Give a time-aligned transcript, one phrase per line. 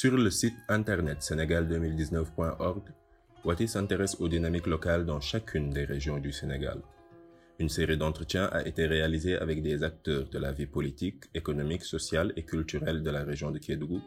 [0.00, 2.82] Sur le site internet sénégal2019.org,
[3.44, 6.80] Wati s'intéresse aux dynamiques locales dans chacune des régions du Sénégal.
[7.58, 12.32] Une série d'entretiens a été réalisée avec des acteurs de la vie politique, économique, sociale
[12.36, 14.00] et culturelle de la région de Kédougou.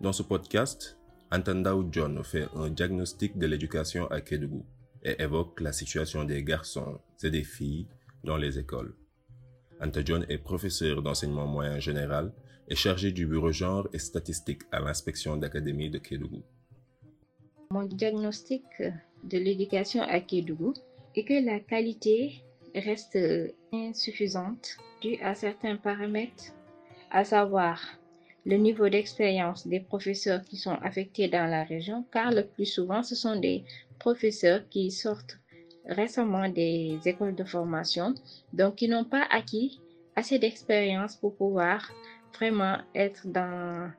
[0.00, 0.96] Dans ce podcast,
[1.30, 4.64] Antandao John fait un diagnostic de l'éducation à Kédougou
[5.02, 7.86] et évoque la situation des garçons et des filles
[8.24, 8.94] dans les écoles.
[9.80, 12.32] Anta John est professeur d'enseignement moyen général
[12.68, 16.42] et chargé du bureau genre et statistique à l'inspection d'académie de Kédougou.
[17.70, 18.64] Mon diagnostic
[19.24, 20.72] de l'éducation à Kédougou
[21.14, 22.42] est que la qualité
[22.74, 23.18] reste
[23.72, 26.52] insuffisante due à certains paramètres,
[27.10, 27.80] à savoir
[28.46, 33.02] le niveau d'expérience des professeurs qui sont affectés dans la région, car le plus souvent,
[33.02, 33.64] ce sont des
[33.98, 35.38] professeurs qui sortent
[35.88, 38.14] récemment des écoles de formation,
[38.52, 39.80] donc qui n'ont pas acquis
[40.14, 41.92] assez d'expérience pour pouvoir
[42.34, 43.90] vraiment être dans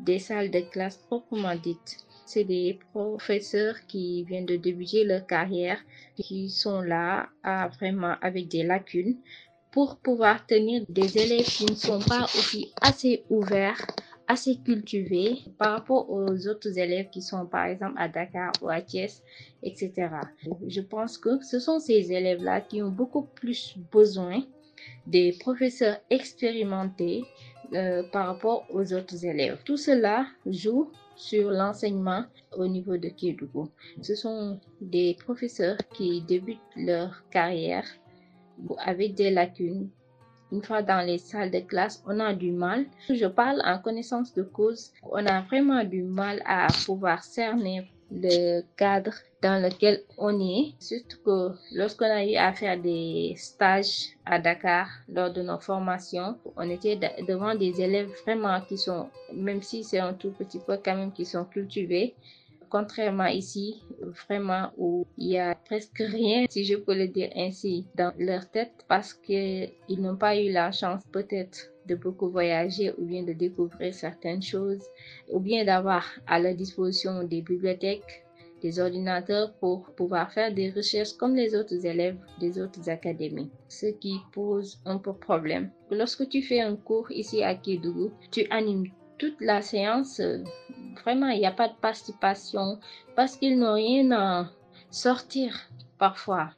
[0.00, 1.98] des salles de classe proprement dites.
[2.26, 5.78] C'est des professeurs qui viennent de débuter leur carrière,
[6.16, 7.28] qui sont là
[7.78, 9.16] vraiment avec des lacunes
[9.70, 13.86] pour pouvoir tenir des élèves qui ne sont pas aussi assez ouverts,
[14.28, 18.80] assez cultivés par rapport aux autres élèves qui sont par exemple à Dakar ou à
[18.80, 19.22] Thiès,
[19.62, 20.08] etc.
[20.66, 24.42] Je pense que ce sont ces élèves-là qui ont beaucoup plus besoin
[25.06, 27.24] des professeurs expérimentés
[27.74, 29.58] euh, par rapport aux autres élèves.
[29.64, 32.24] Tout cela joue sur l'enseignement
[32.56, 33.68] au niveau de Kédougou.
[34.02, 37.86] Ce sont des professeurs qui débutent leur carrière
[38.78, 39.90] avec des lacunes.
[40.54, 42.86] Une fois dans les salles de classe, on a du mal.
[43.08, 44.92] Je parle en connaissance de cause.
[45.02, 50.74] On a vraiment du mal à pouvoir cerner le cadre dans lequel on est.
[50.78, 56.38] Surtout que lorsqu'on a eu à faire des stages à Dakar lors de nos formations,
[56.56, 60.78] on était devant des élèves vraiment qui sont, même si c'est un tout petit peu
[60.84, 62.14] quand même, qui sont cultivés.
[62.74, 63.84] Contrairement ici,
[64.26, 68.50] vraiment où il y a presque rien, si je peux le dire ainsi, dans leur
[68.50, 73.32] tête parce qu'ils n'ont pas eu la chance peut-être de beaucoup voyager ou bien de
[73.32, 74.82] découvrir certaines choses
[75.30, 78.24] ou bien d'avoir à leur disposition des bibliothèques,
[78.60, 83.52] des ordinateurs pour pouvoir faire des recherches comme les autres élèves des autres académies.
[83.68, 85.70] Ce qui pose un peu problème.
[85.92, 90.20] Lorsque tu fais un cours ici à Kédougou, tu animes toute la séance.
[91.02, 92.78] Vraiment, il n'y a pas de participation
[93.16, 94.50] parce qu'ils n'ont rien à
[94.90, 96.50] sortir parfois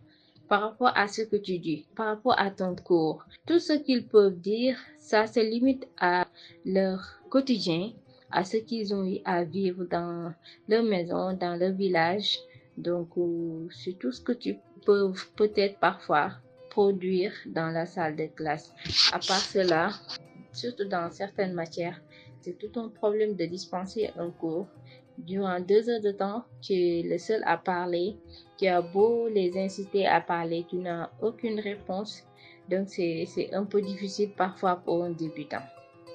[0.48, 3.24] par rapport à ce que tu dis, par rapport à ton cours.
[3.46, 6.26] Tout ce qu'ils peuvent dire, ça se limite à
[6.64, 7.92] leur quotidien,
[8.30, 10.32] à ce qu'ils ont eu à vivre dans
[10.68, 12.38] leur maison, dans leur village.
[12.76, 13.08] Donc,
[13.70, 16.32] c'est tout ce que tu peux peut-être parfois
[16.70, 18.72] produire dans la salle de classe.
[19.12, 19.90] À part cela,
[20.52, 22.00] surtout dans certaines matières,
[22.46, 24.68] c'est tout un problème de dispenser un cours.
[25.18, 28.16] Durant deux heures de temps, tu es le seul à parler.
[28.56, 32.22] Tu as beau les inciter à parler, tu n'as aucune réponse.
[32.70, 35.62] Donc, c'est un peu difficile parfois pour un débutant.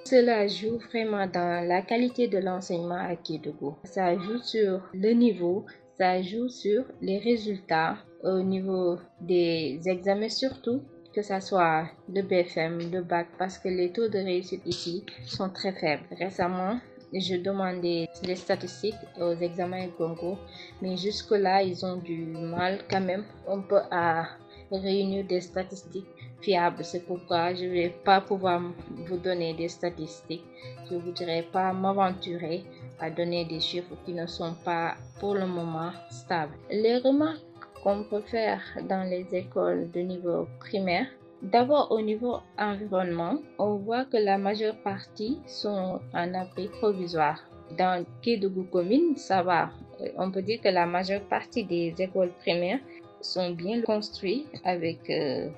[0.05, 3.75] Cela joue vraiment dans la qualité de l'enseignement à Kédougou.
[3.83, 5.65] Ça joue sur le niveau,
[5.97, 10.81] ça joue sur les résultats au niveau des examens surtout,
[11.13, 15.49] que ce soit le BFM, le bac, parce que les taux de réussite ici sont
[15.49, 16.03] très faibles.
[16.17, 16.79] Récemment,
[17.13, 20.39] je demandais les statistiques aux examens concours,
[20.81, 24.27] mais jusque-là, ils ont du mal quand même un peu à
[24.71, 26.07] réunir des statistiques
[26.41, 26.83] fiables.
[26.83, 30.45] C'est pourquoi je ne vais pas pouvoir vous donner des statistiques.
[30.89, 32.63] Je ne voudrais pas m'aventurer
[32.99, 36.53] à donner des chiffres qui ne sont pas pour le moment stables.
[36.69, 37.41] Les remarques
[37.83, 41.07] qu'on peut faire dans les écoles de niveau primaire,
[41.41, 47.43] D'abord, au niveau environnement, on voit que la majeure partie sont en abri provisoire.
[47.75, 49.71] Dans Kédougou commune, ça va.
[50.17, 52.79] On peut dire que la majeure partie des écoles primaires
[53.21, 55.49] sont bien construites avec euh,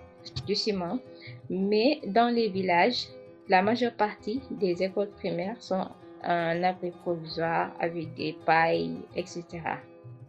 [0.47, 0.99] du ciment.
[1.49, 3.07] Mais dans les villages,
[3.49, 5.85] la majeure partie des écoles primaires sont
[6.23, 9.43] en abri provisoire avec des pailles, etc.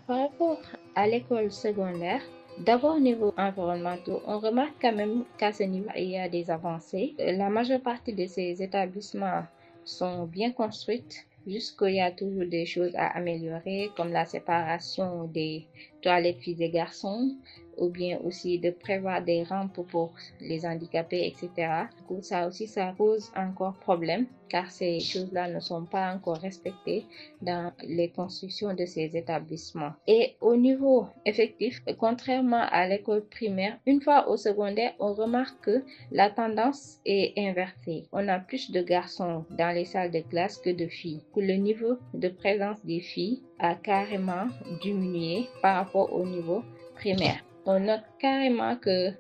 [0.07, 0.61] Par rapport
[0.95, 2.23] à l'école secondaire,
[2.59, 6.53] D'abord, au niveau environnemental, on remarque quand même qu'à ce niveau, il y a des
[6.53, 7.15] avancées.
[7.19, 9.43] La majeure partie de ces établissements
[9.85, 11.27] sont bien construites.
[11.47, 15.67] Jusqu'il y a toujours des choses à améliorer, comme la séparation des
[16.01, 17.37] toilettes filles et garçons,
[17.79, 21.87] ou bien aussi de prévoir des rampes pour les handicapés, etc.
[22.21, 27.07] Ça aussi, ça pose encore problème car ces choses-là ne sont pas encore respectées
[27.43, 29.93] dans les constructions de ces établissements.
[30.07, 35.83] Et au niveau effectif, contrairement à l'école primaire, une fois au secondaire, on remarque que
[36.13, 38.05] la tendance est inversée.
[38.13, 41.23] On a plus de garçons dans les salles de classe que de filles.
[41.37, 44.47] Le niveau de présence des filles a carrément
[44.83, 46.63] diminué par rapport au niveau
[46.95, 47.43] primaire.
[47.67, 49.11] On note carrément que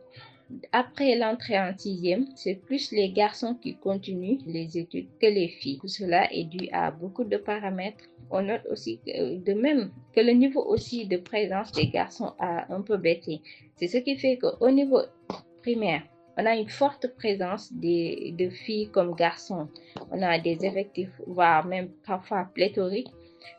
[0.72, 5.78] après l'entrée en sixième, c'est plus les garçons qui continuent les études que les filles.
[5.80, 8.04] Tout cela est dû à beaucoup de paramètres.
[8.30, 12.82] On note aussi de même que le niveau aussi de présence des garçons a un
[12.82, 13.40] peu baissé.
[13.76, 15.00] C'est ce qui fait qu'au niveau
[15.62, 16.02] primaire,
[16.36, 19.68] on a une forte présence de filles comme garçons.
[20.10, 23.12] On a des effectifs, voire même parfois pléthoriques.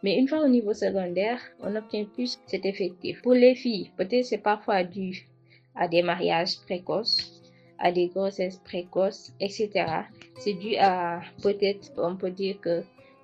[0.03, 3.21] Mais une fois au niveau secondaire, on obtient plus cet effectif.
[3.21, 5.27] Pour les filles, peut-être c'est parfois dû
[5.75, 7.41] à des mariages précoces,
[7.77, 9.69] à des grossesses précoces, etc.
[10.39, 12.83] C'est dû à peut-être, on peut dire que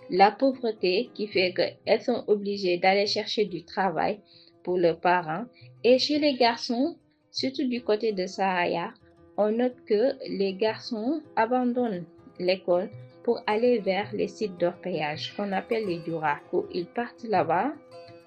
[0.10, 4.20] la pauvreté qui fait qu'elles sont obligées d'aller chercher du travail
[4.64, 5.46] pour leurs parents.
[5.84, 6.98] Et chez les garçons,
[7.32, 8.94] surtout du côté de Sahaya,
[9.38, 12.04] on note que les garçons abandonnent
[12.40, 12.90] l'école
[13.24, 16.38] pour aller vers les sites d'orpaillage qu'on appelle les duras.
[16.74, 17.72] Ils partent là-bas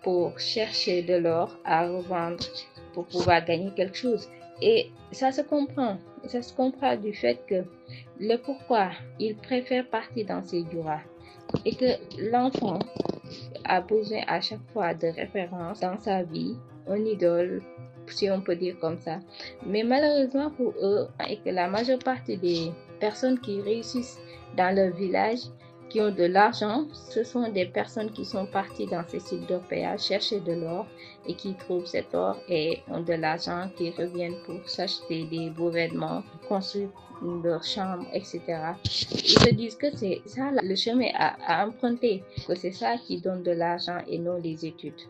[0.03, 2.45] pour chercher de l'or à revendre
[2.93, 4.29] pour pouvoir gagner quelque chose.
[4.63, 5.99] Et ça se comprend.
[6.27, 7.65] Ça se comprend du fait que
[8.21, 11.01] le pourquoi ils préfèrent partir dans ces duras
[11.65, 12.79] et que l'enfant
[13.65, 16.57] a besoin à chaque fois de références dans sa vie,
[16.89, 17.63] un idole,
[18.07, 19.21] si on peut dire comme ça.
[19.67, 22.73] Mais malheureusement pour eux, et que la majeure partie des
[23.05, 24.19] personnes qui réussissent
[24.57, 25.41] dans leur village,
[25.89, 30.03] qui ont de l'argent, ce sont des personnes qui sont parties dans ces sites d'orpaillage
[30.03, 30.87] chercher de l'or
[31.27, 35.71] et qui trouvent cet or et ont de l'argent qui reviennent pour s'acheter des beaux
[35.71, 36.91] vêtements, construire
[37.43, 38.41] leur chambre, etc.
[39.13, 43.43] Ils se disent que c'est ça le chemin à, emprunter, que c'est ça qui donne
[43.43, 45.01] de l'argent et non les études.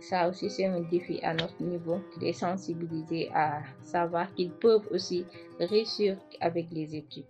[0.00, 5.24] Ça aussi, c'est un défi à notre niveau, de sensibiliser à savoir qu'ils peuvent aussi
[5.58, 7.24] réussir avec les études.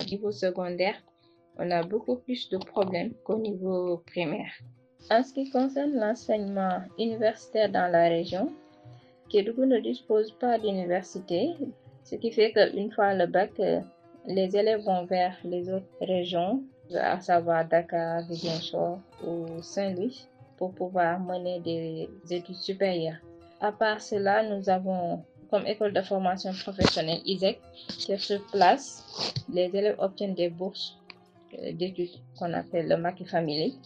[0.00, 0.96] Au niveau secondaire,
[1.58, 4.52] on a beaucoup plus de problèmes qu'au niveau primaire.
[5.10, 8.50] En ce qui concerne l'enseignement universitaire dans la région,
[9.28, 11.50] Kédougou ne dispose pas d'université,
[12.04, 13.80] ce qui fait qu'une fois le bac, euh,
[14.26, 16.62] les élèves vont vers les autres régions,
[16.94, 23.18] à savoir Dakar, Ziguinchor ou Saint-Louis, pour pouvoir mener des études supérieures.
[23.60, 29.04] À part cela, nous avons comme école de formation professionnelle ISEC, qui est sur place.
[29.52, 30.98] Les élèves obtiennent des bourses
[31.62, 33.78] euh, d'études qu'on appelle le Maki Family.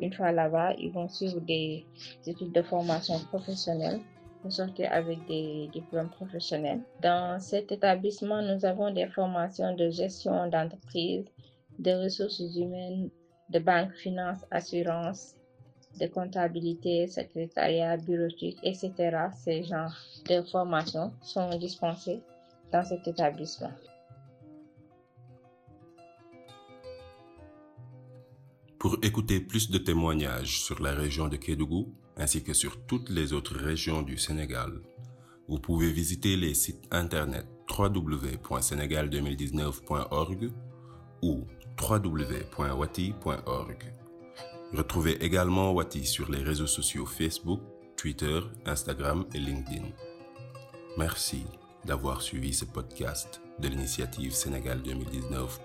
[0.00, 1.84] Une fois là-bas, ils vont suivre des
[2.26, 4.00] études de formation professionnelle
[4.42, 6.80] pour sortir avec des diplômes professionnels.
[7.02, 11.24] Dans cet établissement, nous avons des formations de gestion d'entreprise,
[11.78, 13.10] de ressources humaines,
[13.50, 15.34] de banque, finance, assurance,
[16.00, 18.92] de comptabilité, secrétariat, bureautique, etc.
[19.34, 19.96] Ces genres
[20.28, 22.20] de formations sont dispensés
[22.72, 23.70] dans cet établissement.
[28.78, 33.32] Pour écouter plus de témoignages sur la région de Kédougou ainsi que sur toutes les
[33.32, 34.80] autres régions du Sénégal,
[35.48, 40.50] vous pouvez visiter les sites internet www.sénégal2019.org
[41.22, 41.46] ou
[41.80, 43.94] www.wati.org.
[44.72, 47.60] Retrouvez également Wati sur les réseaux sociaux Facebook,
[47.96, 49.86] Twitter, Instagram et LinkedIn.
[50.98, 51.44] Merci
[51.84, 55.60] d'avoir suivi ce podcast de l'initiative Sénégal 2019.